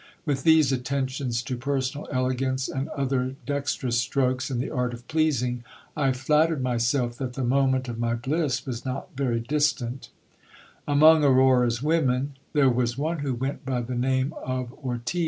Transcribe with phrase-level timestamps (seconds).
[0.25, 5.63] With these attentions to personal elegance and other dexterous strokes in the art of pleasing,
[5.95, 10.09] I nattered myself that the moment of my bliss was not very distant
[10.87, 15.19] Among Aurora's women there was one who went by the name of Ortiz.